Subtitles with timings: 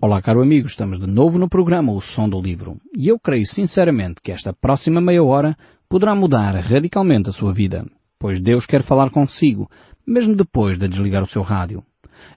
[0.00, 3.44] Olá, caro amigo, estamos de novo no programa O Som do Livro e eu creio
[3.44, 7.84] sinceramente que esta próxima meia hora poderá mudar radicalmente a sua vida,
[8.16, 9.68] pois Deus quer falar consigo,
[10.06, 11.82] mesmo depois de desligar o seu rádio.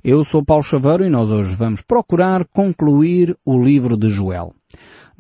[0.04, 4.56] Eu sou Paulo Chaveiro e nós hoje vamos procurar concluir o livro de Joel.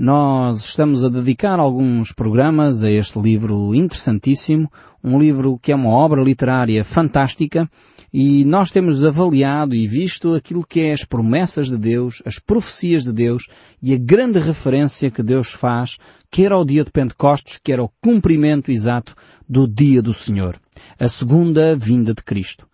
[0.04, 4.68] Nós estamos a dedicar alguns programas a este livro interessantíssimo,
[5.04, 7.70] um livro que é uma obra literária fantástica
[8.12, 13.04] e nós temos avaliado e visto aquilo que é as promessas de Deus, as profecias
[13.04, 13.44] de Deus
[13.80, 16.00] e a grande referência que Deus faz,
[16.32, 19.14] quer ao dia de Pentecostes, quer ao cumprimento exato
[19.48, 20.60] do dia do Senhor,
[21.00, 22.68] a segunda vinda de Cristo,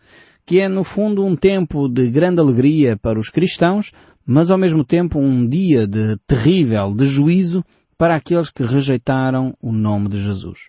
[0.46, 3.92] que é no fundo um tempo de grande alegria para os cristãos,
[4.28, 7.64] mas ao mesmo tempo um dia de terrível de juízo
[7.98, 10.68] para aqueles que rejeitaram o nome de Jesus.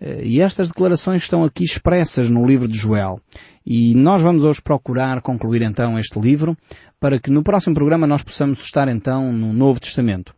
[0.00, 3.20] Eh, e estas declarações estão aqui expressas no livro de Joel.
[3.66, 6.56] E nós vamos hoje procurar concluir então este livro
[7.00, 10.34] para que no próximo programa nós possamos estar então no Novo Testamento.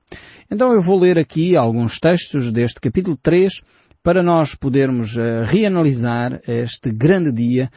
[0.50, 3.62] Então eu vou ler aqui alguns textos deste capítulo 3
[4.02, 7.70] para nós podermos uh, reanalisar este grande dia,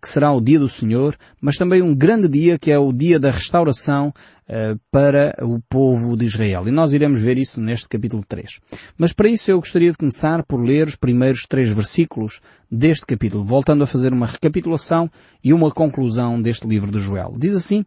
[0.00, 3.18] que será o dia do Senhor, mas também um grande dia que é o dia
[3.18, 4.12] da restauração
[4.48, 6.66] uh, para o povo de Israel.
[6.66, 8.60] E nós iremos ver isso neste capítulo 3.
[8.96, 13.44] Mas para isso eu gostaria de começar por ler os primeiros três versículos deste capítulo,
[13.44, 15.10] voltando a fazer uma recapitulação
[15.42, 17.34] e uma conclusão deste livro de Joel.
[17.36, 17.84] Diz assim,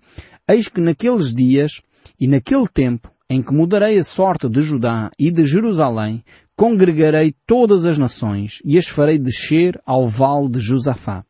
[0.47, 1.81] Eis que naqueles dias
[2.19, 6.23] e naquele tempo em que mudarei a sorte de Judá e de Jerusalém,
[6.55, 11.25] congregarei todas as nações e as farei descer ao vale de Josafá.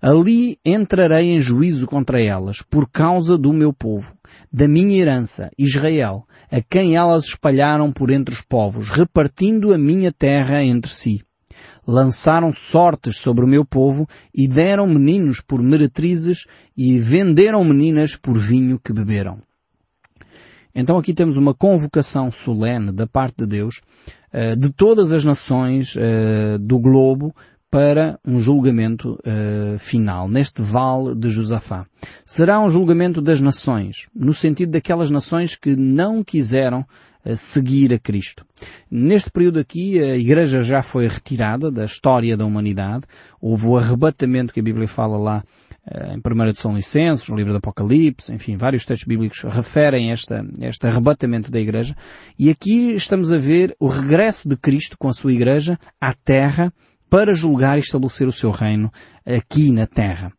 [0.00, 4.14] Ali entrarei em juízo contra elas, por causa do meu povo,
[4.52, 10.12] da minha herança, Israel, a quem elas espalharam por entre os povos, repartindo a minha
[10.12, 11.22] terra entre si.
[11.86, 16.44] Lançaram sortes sobre o meu povo e deram meninos por meretrizes
[16.76, 19.40] e venderam meninas por vinho que beberam.
[20.74, 23.80] Então aqui temos uma convocação solene da parte de Deus
[24.34, 27.34] uh, de todas as nações uh, do globo
[27.76, 31.84] para um julgamento uh, final, neste vale de Josafá.
[32.24, 36.86] Será um julgamento das nações, no sentido daquelas nações que não quiseram
[37.36, 38.46] seguir a Cristo.
[38.90, 43.04] Neste período aqui, a Igreja já foi retirada da história da humanidade.
[43.38, 45.44] Houve o arrebatamento que a Bíblia fala lá
[45.86, 50.12] eh, em 1 de São Licenços, no livro do Apocalipse, enfim, vários textos bíblicos referem
[50.12, 51.94] esta, este arrebatamento da Igreja.
[52.38, 56.72] E aqui estamos a ver o regresso de Cristo com a sua Igreja à Terra
[57.08, 58.90] para julgar e estabelecer o seu reino
[59.24, 60.32] aqui na Terra.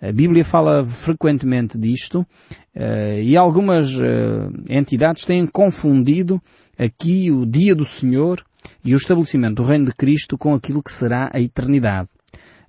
[0.00, 6.40] A Bíblia fala frequentemente disto uh, e algumas uh, entidades têm confundido
[6.78, 8.42] aqui o dia do Senhor
[8.82, 12.08] e o estabelecimento do reino de Cristo com aquilo que será a eternidade.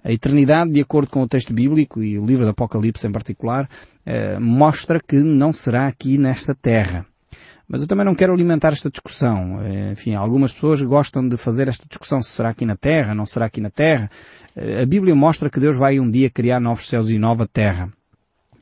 [0.03, 3.69] A eternidade, de acordo com o texto bíblico e o livro do Apocalipse em particular,
[4.06, 7.06] uh, mostra que não será aqui nesta terra.
[7.72, 9.59] Mas eu também não quero alimentar esta discussão.
[9.94, 13.46] Enfim, algumas pessoas gostam de fazer esta discussão se será aqui na Terra, não será
[13.46, 14.12] aqui na Terra.
[14.82, 17.90] A Bíblia mostra que Deus vai um dia criar novos céus e nova terra.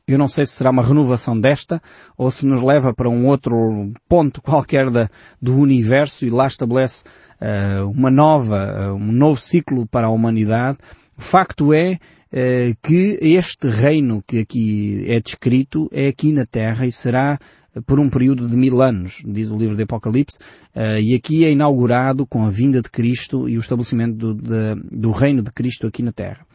[0.08, 1.82] Eu não sei se será uma renovação desta
[2.16, 5.10] ou se nos leva para um outro ponto qualquer da,
[5.42, 7.04] do universo e lá estabelece
[7.40, 10.78] uh, uma nova, uh, um novo ciclo para a humanidade.
[11.18, 16.88] O facto é uh, que este reino que aqui é descrito é aqui na Terra
[16.88, 17.40] e será
[17.86, 20.38] por um período de mil anos, diz o livro de Apocalipse,
[20.76, 24.76] uh, e aqui é inaugurado com a vinda de Cristo e o estabelecimento do, de,
[24.92, 26.46] do reino de Cristo aqui na Terra.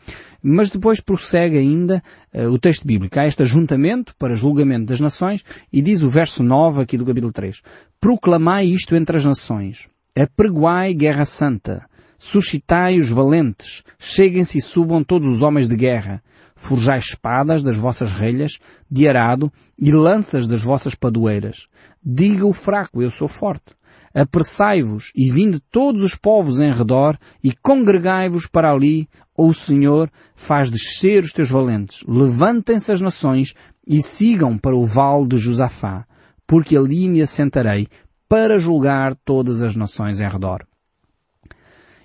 [0.43, 2.03] Mas depois prossegue ainda
[2.35, 3.19] uh, o texto bíblico.
[3.19, 7.33] Há este ajuntamento para julgamento das nações e diz o verso 9 aqui do capítulo
[7.33, 7.63] 3.
[8.01, 9.89] Proclamai isto entre as nações.
[10.17, 11.87] Apregoai guerra santa.
[12.19, 13.83] Suscitai os valentes.
[13.99, 16.23] Cheguem-se e subam todos os homens de guerra
[16.57, 18.59] forjai espadas das vossas relhas
[18.91, 21.69] de arado e lanças das vossas padoeiras.
[22.05, 23.75] Diga o fraco, eu sou forte.
[24.15, 30.11] Apressai-vos e vinde todos os povos em redor e congregai-vos para ali, ou o Senhor
[30.37, 32.05] faz descer os teus valentes.
[32.07, 33.55] Levantem-se as nações
[33.87, 36.07] e sigam para o vale de Josafá,
[36.47, 37.89] porque ali me assentarei
[38.29, 40.65] para julgar todas as nações em redor.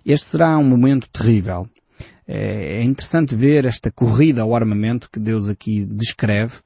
[0.05, 1.67] Este será um momento terrível.
[2.31, 6.57] É, é interessante ver esta corrida ao armamento que Deus aqui descreve.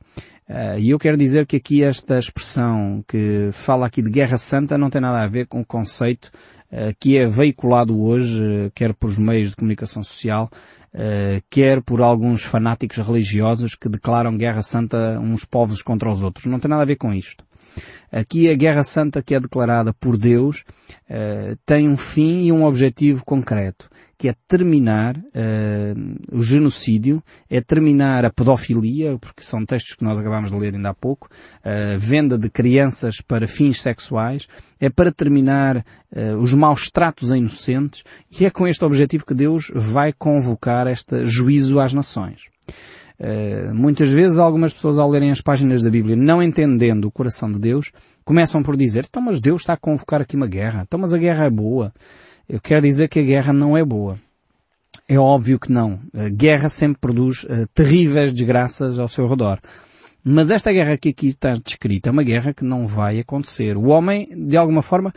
[0.50, 4.78] Uh, e eu quero dizer que aqui esta expressão que fala aqui de guerra santa
[4.78, 6.30] não tem nada a ver com o conceito
[6.70, 8.44] uh, que é veiculado hoje,
[8.76, 10.50] quer por meios de comunicação social,
[11.50, 16.46] quer por alguns fanáticos religiosos que declaram guerra santa uns povos contra os outros.
[16.46, 17.44] Não tem nada a ver com isto.
[18.14, 20.64] Aqui a Guerra Santa que é declarada por Deus
[21.10, 23.90] uh, tem um fim e um objetivo concreto,
[24.20, 30.20] que é terminar uh, o genocídio, é terminar a pedofilia, porque são textos que nós
[30.20, 31.28] acabámos de ler ainda há pouco,
[31.66, 34.48] uh, venda de crianças para fins sexuais,
[34.80, 35.84] é para terminar
[36.40, 38.04] os maus tratos a inocentes,
[38.40, 42.44] e é com este objetivo que Deus vai convocar este juízo às nações.
[43.20, 47.52] Uh, muitas vezes algumas pessoas ao lerem as páginas da Bíblia, não entendendo o coração
[47.52, 47.92] de Deus,
[48.26, 51.18] começam por dizer, então mas Deus está a convocar aqui uma guerra, então mas a
[51.18, 51.94] guerra é boa.
[52.50, 54.18] Eu quero dizer que a guerra não é boa.
[55.08, 56.00] É óbvio que não.
[56.14, 59.60] A guerra sempre produz uh, terríveis desgraças ao seu redor.
[60.24, 63.76] Mas esta guerra que aqui está descrita é uma guerra que não vai acontecer.
[63.76, 65.14] O homem, de alguma forma,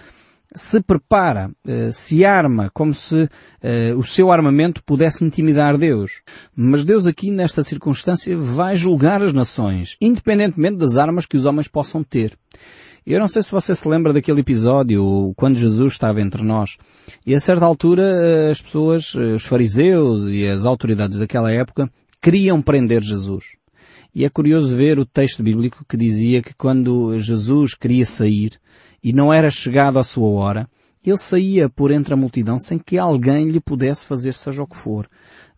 [0.54, 3.28] se prepara, eh, se arma, como se
[3.62, 6.22] eh, o seu armamento pudesse intimidar Deus.
[6.54, 11.68] Mas Deus aqui, nesta circunstância, vai julgar as nações, independentemente das armas que os homens
[11.68, 12.36] possam ter.
[13.06, 16.76] Eu não sei se você se lembra daquele episódio, quando Jesus estava entre nós.
[17.24, 21.90] E a certa altura, eh, as pessoas, os fariseus e as autoridades daquela época,
[22.20, 23.56] queriam prender Jesus.
[24.14, 28.52] E é curioso ver o texto bíblico que dizia que quando Jesus queria sair,
[29.02, 30.68] e não era chegado a sua hora,
[31.04, 34.76] ele saía por entre a multidão sem que alguém lhe pudesse fazer seja o que
[34.76, 35.08] for.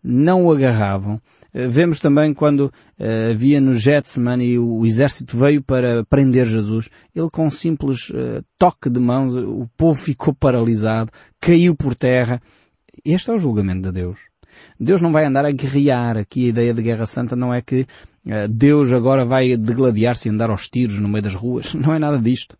[0.03, 1.19] Não o agarravam.
[1.53, 6.89] Eh, vemos também quando uh, havia no Getsemane e o exército veio para prender Jesus.
[7.15, 12.39] Ele com um simples uh, toque de mãos, o povo ficou paralisado, caiu por terra.
[13.03, 14.19] Este é o julgamento de Deus.
[14.79, 16.17] Deus não vai andar a guerrear.
[16.17, 17.87] Aqui a ideia de guerra santa não é que
[18.49, 21.73] Deus agora vai degladiar-se e andar aos tiros no meio das ruas.
[21.75, 22.57] Não é nada disto.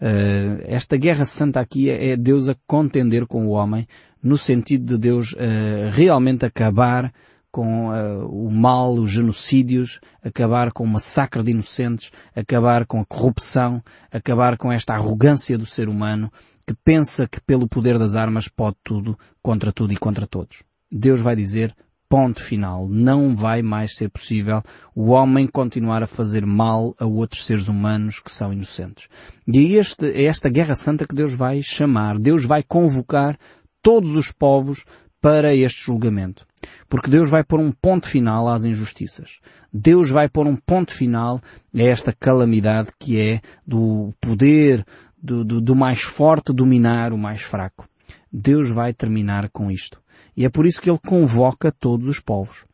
[0.00, 3.86] Uh, esta guerra santa aqui é, é Deus a contender com o homem
[4.22, 7.12] no sentido de Deus uh, realmente acabar
[7.52, 7.90] com
[8.30, 14.56] o mal, os genocídios, acabar com o massacre de inocentes, acabar com a corrupção, acabar
[14.56, 16.32] com esta arrogância do ser humano
[16.66, 20.62] que pensa que pelo poder das armas pode tudo contra tudo e contra todos.
[20.90, 21.74] Deus vai dizer
[22.12, 22.86] ponto final.
[22.90, 24.62] Não vai mais ser possível
[24.94, 29.08] o homem continuar a fazer mal a outros seres humanos que são inocentes.
[29.48, 32.18] E é, este, é esta guerra santa que Deus vai chamar.
[32.18, 33.38] Deus vai convocar
[33.80, 34.84] todos os povos
[35.22, 36.46] para este julgamento.
[36.86, 39.40] Porque Deus vai pôr um ponto final às injustiças.
[39.72, 41.40] Deus vai pôr um ponto final
[41.74, 44.84] a esta calamidade que é do poder
[45.16, 47.88] do, do, do mais forte dominar o mais fraco.
[48.30, 50.01] Deus vai terminar com isto.
[50.36, 52.64] E é por isso que ele convoca todos os povos.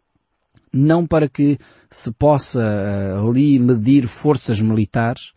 [0.73, 1.59] Não para que
[1.91, 5.33] se possa uh, ali medir forças militares,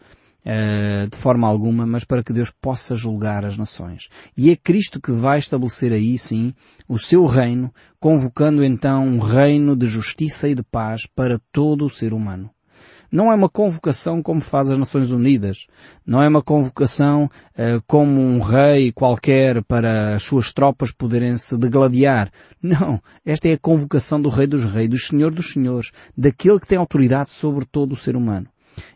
[0.45, 4.09] uh, de forma alguma, mas para que Deus possa julgar as nações.
[4.35, 6.53] E é Cristo que vai estabelecer aí, sim,
[6.87, 11.89] o seu reino, convocando então um reino de justiça e de paz para todo o
[11.89, 12.49] ser humano.
[13.11, 15.67] Não é uma convocação como faz as Nações Unidas.
[16.05, 21.57] Não é uma convocação uh, como um rei qualquer para as suas tropas poderem se
[21.57, 22.31] degladiar.
[22.63, 23.01] Não.
[23.25, 26.77] Esta é a convocação do Rei dos Reis, do Senhor dos Senhores, daquele que tem
[26.77, 28.47] autoridade sobre todo o ser humano.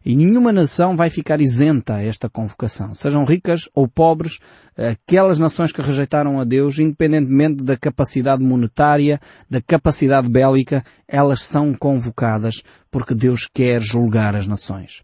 [0.05, 2.93] E nenhuma nação vai ficar isenta a esta convocação.
[2.93, 4.39] Sejam ricas ou pobres,
[4.77, 11.73] aquelas nações que rejeitaram a Deus, independentemente da capacidade monetária, da capacidade bélica, elas são
[11.73, 12.61] convocadas
[12.95, 15.03] porque Deus quer julgar as nações.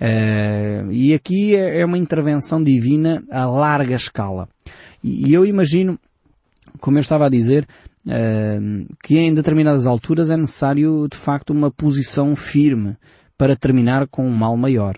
[0.00, 4.48] Uh, e aqui é, é uma intervenção divina a larga escala.
[5.02, 5.98] E eu imagino,
[6.78, 7.66] como eu estava a dizer,
[8.06, 12.96] uh, que em determinadas alturas é necessário, de facto, uma posição firme
[13.36, 14.96] para terminar com um mal maior.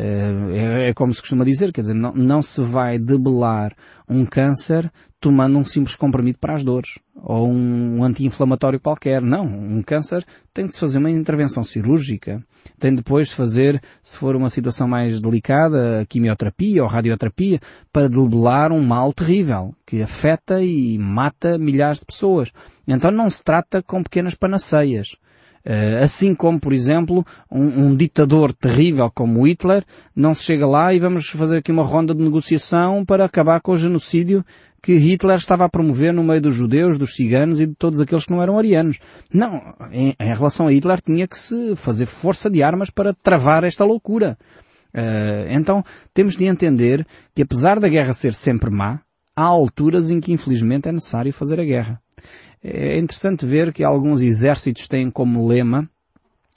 [0.00, 3.74] Eh, é, é, como se costuma dizer, quer dizer, não, não se vai debelar
[4.08, 4.88] um câncer
[5.20, 9.20] tomando um simples comprimido para as dores ou um, anti-inflamatório qualquer.
[9.20, 12.40] Não, um câncer tem de se fazer uma intervenção cirúrgica,
[12.78, 17.58] tem depois de fazer, se for uma situação mais delicada, quimioterapia ou radioterapia
[17.92, 22.52] para debelar um mal terrível que afeta e mata milhares de pessoas.
[22.86, 25.16] Então não se trata com pequenas panaceias.
[25.64, 29.84] Eh, assim como, por exemplo, um, um, ditador terrível como Hitler,
[30.14, 33.72] não se chega lá e vamos fazer aqui uma ronda de negociação para acabar com
[33.72, 34.44] o genocídio
[34.82, 38.24] que Hitler estava a promover no meio dos judeus, dos ciganos e de todos aqueles
[38.24, 38.98] que não eram arianos.
[39.32, 43.64] Não, em, em relação a Hitler tinha que se fazer força de armas para travar
[43.64, 44.38] esta loucura.
[44.94, 45.84] Uh, então
[46.14, 49.00] temos de entender que apesar da guerra ser sempre má,
[49.36, 52.00] há alturas em que infelizmente é necessário fazer a guerra.
[52.62, 55.88] É interessante ver que alguns exércitos têm como lema,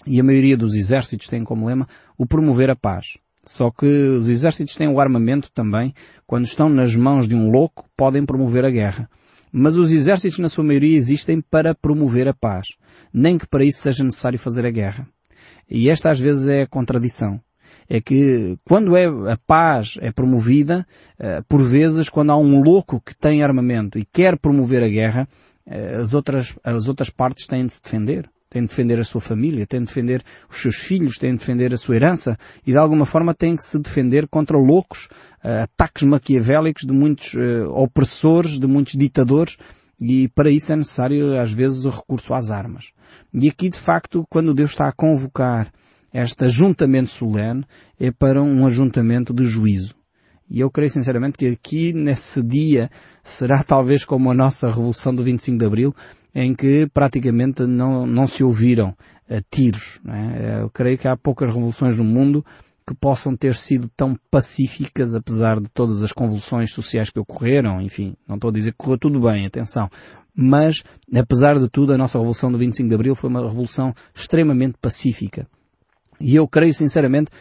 [0.05, 3.17] e a maioria dos exércitos têm como lema, o promover a paz.
[3.43, 5.93] Só que os exércitos têm o armamento também,
[6.27, 9.09] quando estão nas mãos de um louco, podem promover a guerra.
[9.51, 12.67] Mas os exércitos, na sua maioria, existem para promover a paz.
[13.13, 15.07] Nem que para isso seja necessário fazer a guerra.
[15.69, 17.41] E esta às vezes é a contradição.
[17.89, 20.85] é que quando é, a paz é promovida,
[21.19, 25.27] uh, por vezes quando há um louco que tem armamento e quer promover a guerra,
[26.01, 29.65] as outras, as outras partes têm de se defender tem de defender a sua família,
[29.65, 32.37] tem de defender os seus filhos, tem de defender a sua herança
[32.67, 35.07] e de alguma forma tem que se defender contra loucos,
[35.41, 39.55] uh, ataques maquiavélicos de muitos uh, opressores, de muitos ditadores
[39.97, 42.91] e para isso é necessário às vezes o recurso às armas.
[43.33, 45.71] E aqui de facto quando Deus está a convocar
[46.13, 47.63] este ajuntamento solene
[47.97, 49.95] é para um ajuntamento de juízo.
[50.51, 52.89] E eu creio sinceramente que aqui nesse dia
[53.23, 55.95] será talvez como a nossa revolução do 25 de Abril,
[56.35, 60.01] em que praticamente não, não se ouviram uh, tiros.
[60.05, 60.61] É?
[60.63, 62.45] Eu creio que há poucas revoluções no mundo
[62.85, 68.13] que possam ter sido tão pacíficas, apesar de todas as convulsões sociais que ocorreram, enfim,
[68.27, 69.89] não estou a dizer que correu tudo bem, atenção,
[70.35, 70.83] mas,
[71.15, 75.47] apesar de tudo, a nossa revolução do 25 de Abril foi uma revolução extremamente pacífica.
[76.21, 77.31] E eu creio sinceramente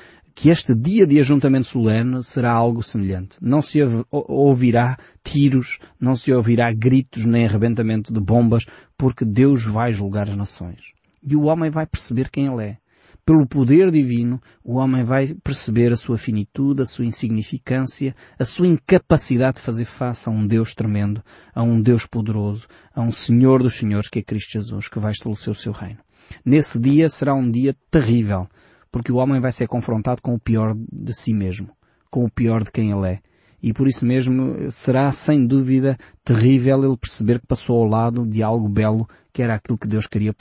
[0.41, 3.37] que este dia de ajuntamento solene será algo semelhante.
[3.43, 3.79] Não se
[4.11, 8.65] ouvirá tiros, não se ouvirá gritos nem arrebentamento de bombas,
[8.97, 10.95] porque Deus vai julgar as nações.
[11.23, 12.79] E o homem vai perceber quem ele é.
[13.23, 18.67] Pelo poder divino, o homem vai perceber a sua finitude, a sua insignificância, a sua
[18.67, 21.23] incapacidade de fazer face a um Deus tremendo,
[21.55, 25.13] a um Deus poderoso, a um Senhor dos Senhores que é Cristo Jesus, que vai
[25.13, 25.99] estabelecer o seu reino.
[26.43, 28.49] Nesse dia será um dia terrível,
[28.91, 31.71] porque o homem vai ser confrontado com o pior de si mesmo,
[32.11, 33.23] com o pior de quem ele é.
[33.63, 38.43] E por isso mesmo será sem dúvida terrível ele perceber que passou ao lado de
[38.43, 40.35] algo belo que era aquilo que Deus queria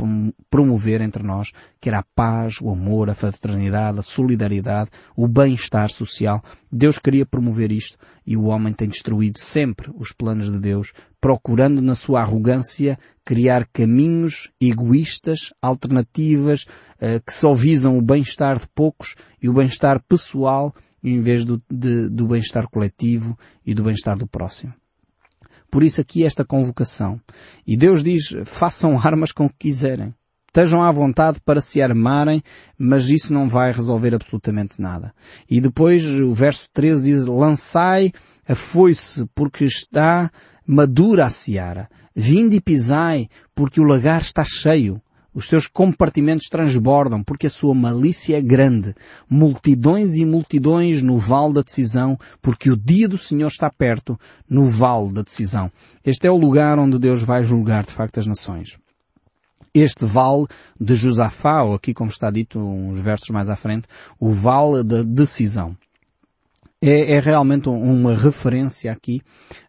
[0.49, 5.89] promover entre nós, que era a paz, o amor, a fraternidade, a solidariedade, o bem-estar
[5.91, 6.43] social.
[6.71, 11.81] Deus queria promover isto e o homem tem destruído sempre os planos de Deus, procurando
[11.81, 16.65] na sua arrogância criar caminhos egoístas, alternativas,
[16.99, 21.61] eh, que só visam o bem-estar de poucos e o bem-estar pessoal em vez do,
[21.69, 24.73] do bem-estar coletivo e do bem-estar do próximo.
[25.71, 27.21] Por isso aqui esta convocação.
[27.65, 30.13] E Deus diz, façam armas com o que quiserem.
[30.47, 32.41] Estejam à vontade para se armarem,
[32.75, 35.13] mas isso não vai resolver absolutamente nada.
[35.47, 38.11] E depois o verso 13 diz, lançai
[38.47, 40.31] a foice, porque está
[40.65, 41.87] madura a seara.
[42.15, 44.99] Vinde e pisai, porque o lagar está cheio.
[45.33, 48.95] Os seus compartimentos transbordam, porque a sua malícia é grande.
[49.29, 54.19] Multidões e multidões no vale da decisão, porque o dia do Senhor está perto,
[54.49, 55.71] no vale da decisão.
[56.03, 58.77] Este é o lugar onde Deus vai julgar de facto as nações.
[59.73, 60.47] Este vale
[60.79, 63.87] de Josafá, ou aqui como está dito uns versos mais à frente,
[64.19, 65.77] o vale da decisão.
[66.81, 69.21] É, é, realmente uma referência aqui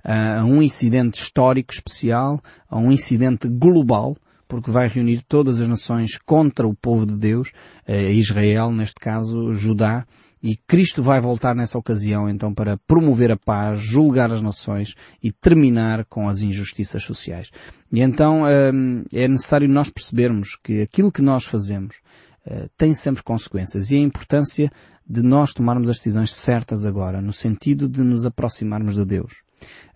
[0.04, 4.16] a um incidente histórico especial, a um incidente global,
[4.50, 7.52] porque vai reunir todas as nações contra o povo de Deus,
[7.86, 10.04] eh, Israel, neste caso Judá,
[10.42, 15.30] e Cristo vai voltar nessa ocasião então para promover a paz, julgar as nações e
[15.30, 17.52] terminar com as injustiças sociais.
[17.92, 18.72] E então eh,
[19.14, 22.00] é necessário nós percebermos que aquilo que nós fazemos
[22.44, 24.68] eh, tem sempre consequências e a importância
[25.08, 29.44] de nós tomarmos as decisões certas agora, no sentido de nos aproximarmos de Deus.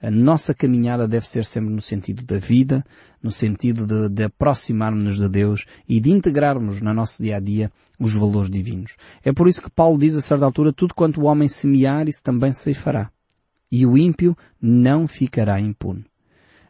[0.05, 2.85] A nossa caminhada deve ser sempre no sentido da vida,
[3.23, 7.73] no sentido de, de aproximarmos-nos de Deus e de integrarmos no nosso dia a dia
[7.99, 8.97] os valores divinos.
[9.25, 12.23] É por isso que Paulo diz a certa altura, tudo quanto o homem semear, isso
[12.23, 13.11] também se fará.
[13.73, 16.05] E o ímpio não ficará impune.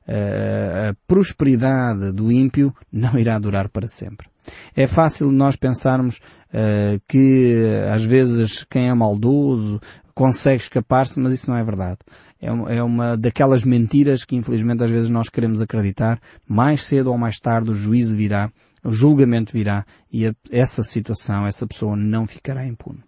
[0.06, 4.28] A prosperidade do ímpio não irá durar para sempre.
[4.76, 9.80] É fácil nós pensarmos uh, que às vezes quem é maldoso
[10.14, 11.98] consegue escapar-se, mas isso não é verdade.
[12.40, 16.20] É, é uma daquelas mentiras que infelizmente às vezes nós queremos acreditar.
[16.46, 18.50] Mais cedo ou mais tarde o juízo virá,
[18.84, 23.00] o julgamento virá e a, essa situação, essa pessoa não ficará impune.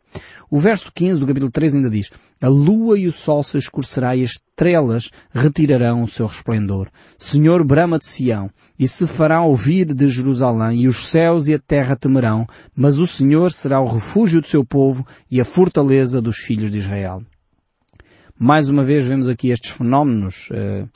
[0.50, 4.16] O verso 15 do capítulo 3 ainda diz, a lua e o sol se escurecerá
[4.16, 6.88] e as estrelas retirarão o seu resplendor.
[7.18, 11.58] Senhor brama de Sião, e se fará ouvir de Jerusalém, e os céus e a
[11.58, 16.38] terra temerão, mas o Senhor será o refúgio do seu povo e a fortaleza dos
[16.38, 17.22] filhos de Israel.
[18.38, 20.88] Mais uma vez vemos aqui estes fenómenos uh,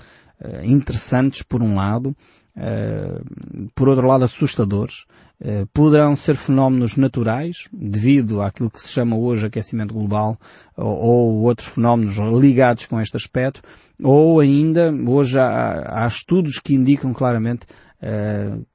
[0.62, 2.14] interessantes por um lado,
[2.56, 5.04] uh, por outro lado assustadores.
[5.72, 10.38] poderão ser fenómenos naturais, devido àquilo que se chama hoje aquecimento global,
[10.76, 13.62] ou, ou outros fenómenos ligados com este aspecto,
[14.02, 17.66] ou ainda, hoje há, há estudos que indicam claramente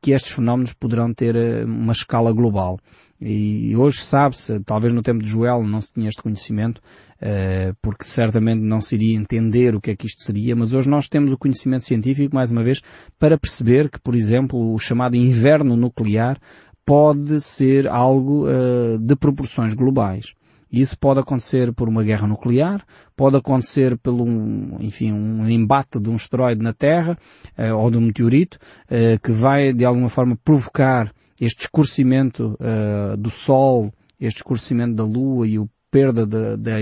[0.02, 2.80] que estes fenómenos poderão ter uma escala global.
[3.27, 6.79] E hoje sabe-se, talvez no tempo de Joel não se tinha este conhecimento,
[7.20, 10.88] eh, porque certamente não se iria entender o que é que isto seria, mas hoje
[10.88, 12.84] nós temos o conhecimento científico, mais uma vez,
[13.17, 16.38] para perceber que, por exemplo, o chamado inverno nuclear
[16.86, 20.36] pode ser algo uh, de proporções globais.
[20.75, 26.01] E isso pode acontecer por uma guerra nuclear, pode acontecer pelo, um, enfim, um embate
[26.01, 27.17] de um asteroide na Terra,
[27.58, 28.60] uh, ou de um meteorito,
[28.91, 33.89] uh, que vai de alguma forma provocar este escurecimento uh, do Sol,
[34.20, 36.74] este escurecimento da Lua e a perda da, da,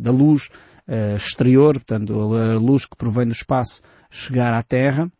[0.00, 0.48] da luz
[1.16, 5.10] exterior, portanto, a luz que provém do espaço chegar à Terra,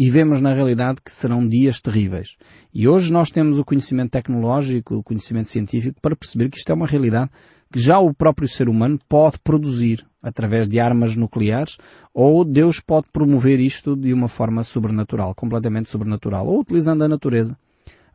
[0.00, 2.38] e vemos na realidade que serão dias terríveis.
[2.72, 6.74] E hoje nós temos o conhecimento tecnológico, o conhecimento científico para perceber que isto é
[6.74, 7.30] uma realidade
[7.70, 11.76] que já o próprio ser humano pode produzir através de armas nucleares
[12.14, 17.54] ou Deus pode promover isto de uma forma sobrenatural, completamente sobrenatural, ou utilizando a natureza.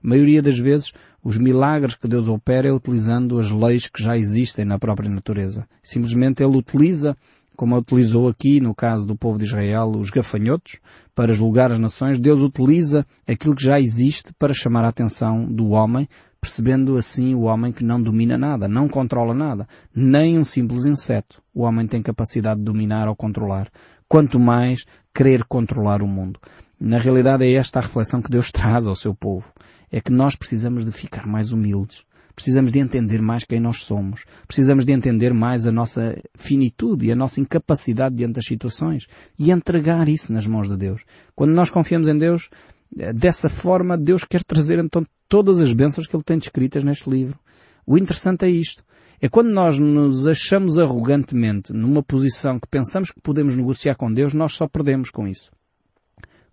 [0.03, 0.91] A maioria das vezes,
[1.23, 5.67] os milagres que Deus opera é utilizando as leis que já existem na própria natureza.
[5.83, 7.15] Simplesmente Ele utiliza
[7.55, 10.79] como utilizou aqui no caso do povo de Israel os gafanhotos
[11.15, 15.69] para julgar as nações, Deus utiliza aquilo que já existe para chamar a atenção do
[15.69, 16.07] homem,
[16.41, 21.41] percebendo assim o homem que não domina nada, não controla nada, nem um simples inseto.
[21.53, 23.69] O homem tem capacidade de dominar ou controlar.
[24.07, 26.39] Quanto mais querer controlar o mundo.
[26.79, 29.51] Na realidade é esta a reflexão que Deus traz ao seu povo.
[29.89, 34.25] É que nós precisamos de ficar mais humildes Precisamos de entender mais quem nós somos.
[34.45, 39.07] Precisamos de entender mais a nossa finitude e a nossa incapacidade diante das situações
[39.39, 41.03] e entregar isso nas mãos de Deus.
[41.33, 42.49] Quando nós confiamos em Deus,
[42.97, 47.09] eh, dessa forma Deus quer trazer então todas as bênçãos que Ele tem descritas neste
[47.09, 47.39] livro.
[47.87, 48.83] O interessante é isto.
[49.21, 54.33] É quando nós nos achamos arrogantemente numa posição que pensamos que podemos negociar com Deus,
[54.33, 55.51] nós só perdemos com isso.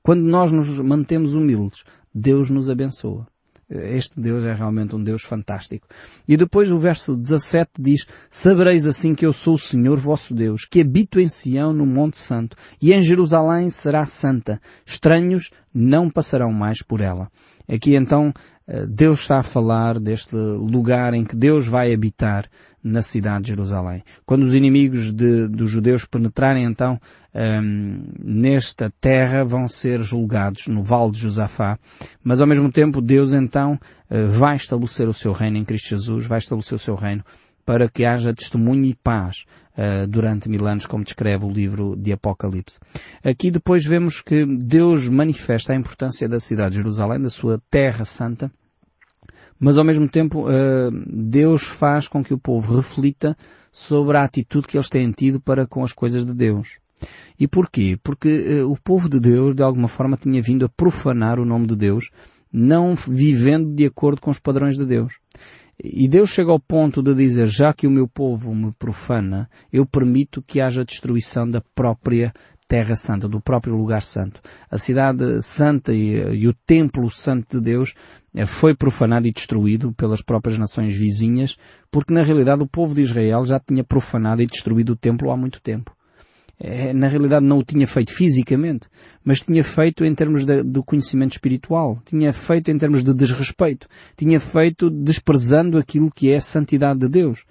[0.00, 1.82] Quando nós nos mantemos humildes,
[2.14, 3.26] Deus nos abençoa.
[3.70, 5.86] Este Deus é realmente um Deus fantástico.
[6.28, 10.66] E depois o verso 17 diz, Sabereis assim que eu sou o Senhor vosso Deus,
[10.66, 14.60] que habito em Sião no Monte Santo, e em Jerusalém será santa.
[14.84, 17.30] Estranhos não passarão mais por ela.
[17.68, 18.32] Aqui então
[18.66, 22.46] eh, Deus está a falar deste lugar em que Deus vai habitar
[22.82, 24.02] na cidade de Jerusalém.
[24.26, 27.00] Quando os inimigos de, dos judeus penetrarem então
[27.34, 31.78] um, ehm, nesta terra vão ser julgados no Vale de Josafá,
[32.24, 33.74] mas ao mesmo tempo Deus então
[34.10, 37.24] uh, vai estabelecer o seu reino em Cristo Jesus, vai estabelecer o seu reino
[37.64, 39.44] para que haja testemunho e paz
[39.76, 42.78] uh, durante mil anos, como descreve o livro de Apocalipse.
[43.22, 48.04] Aqui depois vemos que Deus manifesta a importância da cidade de Jerusalém, da sua terra
[48.04, 48.50] santa,
[49.58, 53.36] mas ao mesmo tempo uh, Deus faz com que o povo reflita
[53.70, 56.78] sobre a atitude que eles têm tido para com as coisas de Deus.
[57.38, 57.98] E porquê?
[58.02, 61.66] Porque uh, o povo de Deus, de alguma forma, tinha vindo a profanar o nome
[61.66, 62.10] de Deus,
[62.52, 65.14] não vivendo de acordo com os padrões de Deus.
[65.84, 69.84] E Deus chega ao ponto de dizer, já que o meu povo me profana, eu
[69.84, 72.32] permito que haja destruição da própria
[72.68, 74.40] terra santa, do próprio lugar santo.
[74.70, 77.94] A cidade santa e, e, o templo santo de Deus
[78.32, 81.58] eh, foi profanado e destruído pelas próprias nações vizinhas,
[81.90, 85.36] porque na realidade o povo de Israel já tinha profanado e destruído o templo há
[85.36, 85.92] muito tempo.
[86.64, 88.86] É, na realidade não o tinha feito fisicamente,
[89.24, 93.88] mas tinha feito em termos de, do conhecimento espiritual, tinha feito em termos de desrespeito,
[94.16, 97.44] tinha feito desprezando aquilo que é a santidade de Deus.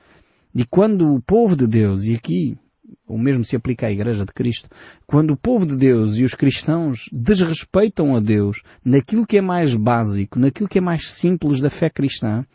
[0.56, 2.58] E quando o povo de Deus, e aqui
[3.06, 4.70] o mesmo se aplica à Igreja de Cristo,
[5.06, 9.76] quando o povo de Deus e os cristãos desrespeitam a Deus naquilo que é mais
[9.76, 12.46] básico, naquilo que é mais simples da fé cristã,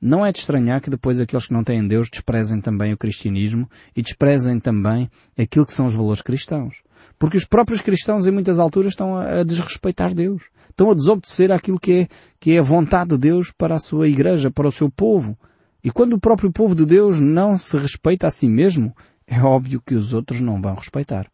[0.00, 3.68] não é de estranhar que depois aqueles que não têm Deus desprezem também o cristianismo
[3.94, 6.82] e desprezem também aquilo que são os valores cristãos.
[7.18, 10.44] Porque os próprios cristãos em muitas alturas estão a desrespeitar Deus.
[10.70, 12.08] Estão a desobedecer aquilo que é,
[12.38, 15.36] que é a vontade de Deus para a sua igreja, para o seu povo.
[15.84, 19.82] E quando o próprio povo de Deus não se respeita a si mesmo, é óbvio
[19.84, 21.30] que os outros não vão respeitar.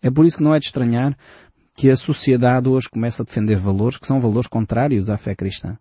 [0.00, 1.16] É por isso que não é de estranhar
[1.76, 5.76] que a sociedade hoje começa a defender valores que são valores contrários à fé cristã.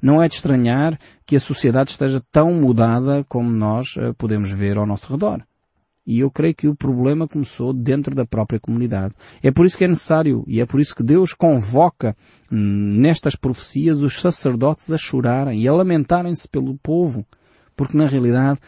[0.00, 4.76] Não é de estranhar que a sociedade esteja tão mudada como nós eh, podemos ver
[4.76, 5.42] ao nosso redor.
[6.06, 9.14] E eu creio que o problema começou dentro da própria comunidade.
[9.42, 12.14] É por isso que é necessário, e é por isso que Deus convoca
[12.52, 17.26] hum, nestas profecias os sacerdotes a chorarem e a lamentarem-se pelo povo.
[17.74, 18.60] Porque na realidade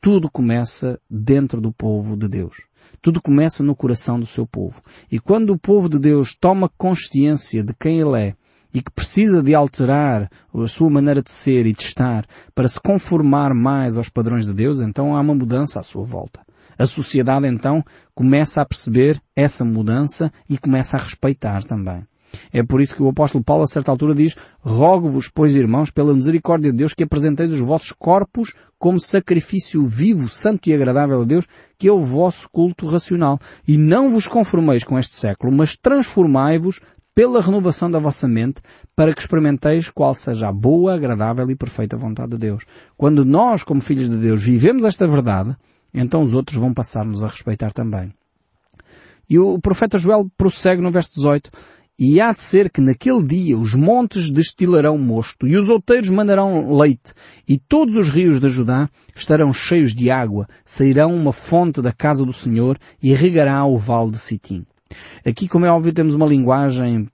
[0.00, 2.62] tudo começa dentro do povo de Deus.
[3.02, 4.80] Tudo começa no coração do seu povo.
[5.10, 8.36] E quando o povo de Deus toma consciência de quem ele é
[8.74, 12.80] e que precisa de alterar a sua maneira de ser e de estar para se
[12.80, 16.40] conformar mais aos padrões de Deus, então há uma mudança à sua volta.
[16.76, 17.84] A sociedade então
[18.14, 22.04] começa a perceber essa mudança e começa a respeitar também.
[22.52, 26.12] É por isso que o apóstolo Paulo a certa altura diz, rogo-vos, pois irmãos, pela
[26.12, 31.24] misericórdia de Deus, que apresenteis os vossos corpos como sacrifício vivo, santo e agradável a
[31.24, 31.46] Deus,
[31.78, 33.38] que é o vosso culto racional.
[33.68, 36.80] E não vos conformeis com este século, mas transformai-vos
[37.14, 38.60] pela renovação da vossa mente,
[38.96, 42.64] para que experimenteis qual seja a boa, agradável e perfeita vontade de Deus.
[42.96, 45.56] Quando nós, como filhos de Deus, vivemos esta verdade,
[45.92, 48.12] então os outros vão passar-nos a respeitar também.
[49.30, 51.50] E o profeta Joel prossegue no verso 18.
[51.96, 56.76] E há de ser que naquele dia os montes destilarão mosto, e os outeiros mandarão
[56.76, 57.14] leite,
[57.48, 62.26] e todos os rios de Judá estarão cheios de água, sairão uma fonte da casa
[62.26, 64.66] do Senhor, e regará o vale de Sitim.
[65.24, 67.08] Aqui, como é óbvio, temos uma linguagem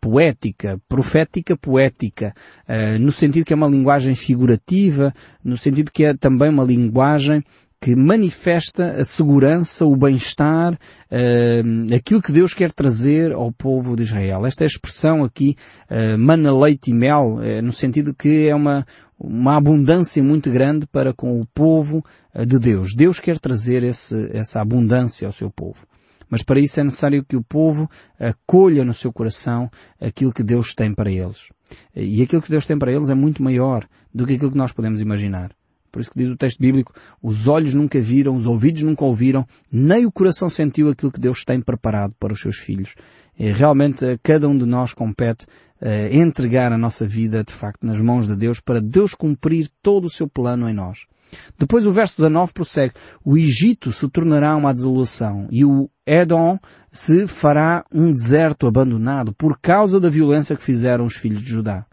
[0.00, 2.34] poética, profética poética,
[2.68, 7.42] uh, no sentido que é uma linguagem figurativa, no sentido que é também uma linguagem
[7.80, 14.02] que manifesta a segurança, o bem-estar, uh, aquilo que Deus quer trazer ao povo de
[14.02, 14.46] Israel.
[14.46, 15.56] Esta é expressão aqui,
[15.90, 18.86] uh, mana, leite e mel, uh, no sentido que é uma,
[19.18, 22.04] uma abundância muito grande para com o povo
[22.46, 22.94] de Deus.
[22.94, 25.86] Deus quer trazer esse, essa abundância ao seu povo.
[26.28, 30.74] Mas para isso é necessário que o povo acolha no seu coração aquilo que Deus
[30.74, 31.48] tem para eles.
[31.94, 34.72] E aquilo que Deus tem para eles é muito maior do que aquilo que nós
[34.72, 35.52] podemos imaginar.
[35.90, 39.46] Por isso que diz o texto bíblico, os olhos nunca viram, os ouvidos nunca ouviram,
[39.72, 42.94] nem o coração sentiu aquilo que Deus tem preparado para os seus filhos.
[43.38, 45.46] E realmente a cada um de nós compete
[45.80, 50.04] uh, entregar a nossa vida, de facto, nas mãos de Deus para Deus cumprir todo
[50.04, 51.06] o seu plano em nós.
[51.58, 56.58] Depois o verso 19 prossegue, o Egito se tornará uma desolação e o Edom
[56.90, 61.86] se fará um deserto abandonado por causa da violência que fizeram os filhos de Judá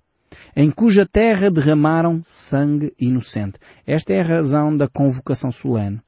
[0.55, 3.59] em cuja terra derramaram sangue inocente.
[3.85, 6.01] Esta é a razão da convocação solene.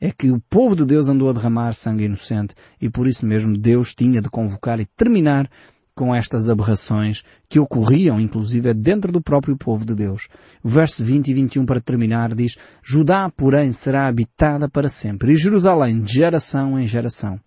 [0.00, 3.58] É que o povo de Deus andou a derramar sangue inocente e por isso mesmo
[3.58, 5.50] Deus tinha de convocar e terminar
[5.98, 10.28] com estas aberrações que ocorriam, inclusive, dentro do próprio povo de Deus.
[10.62, 16.00] Verso 20 e 21 para terminar diz, Judá, porém, será habitada para sempre, e Jerusalém
[16.00, 17.40] de geração em geração.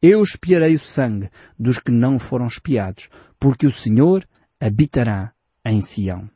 [0.00, 3.08] Eu espiarei o sangue dos que não foram espiados,
[3.40, 4.24] porque o Senhor
[4.60, 5.32] habitará
[5.64, 6.30] em Sião.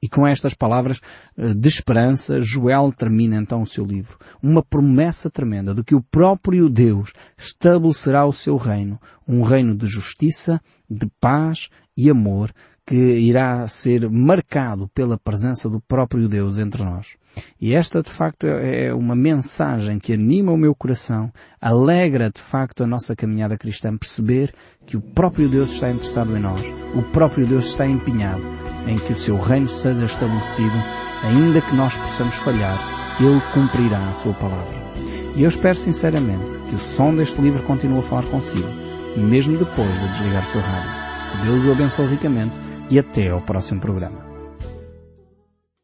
[0.00, 1.00] E com estas palavras
[1.36, 4.16] eh, de esperança, Joel termina então o seu livro.
[4.40, 9.86] Uma promessa tremenda de que o próprio Deus estabelecerá o seu reino, um reino de
[9.86, 12.52] justiça, de paz e amor,
[12.86, 17.16] que irá ser marcado pela presença do próprio Deus entre nós.
[17.60, 21.30] E esta de facto é uma mensagem que anima o meu coração,
[21.60, 24.54] alegra de facto a nossa caminhada cristã, perceber
[24.86, 26.62] que o próprio Deus está interessado em nós,
[26.94, 30.74] o próprio Deus está empenhado em que o seu reino seja estabelecido,
[31.22, 32.78] ainda que nós possamos falhar,
[33.20, 34.88] Ele cumprirá a sua palavra.
[35.36, 38.68] E eu espero sinceramente que o som deste livro continue a falar consigo,
[39.16, 40.90] mesmo depois de desligar o seu rádio.
[41.30, 42.58] Que Deus o abençoe ricamente
[42.90, 44.27] e até ao próximo programa.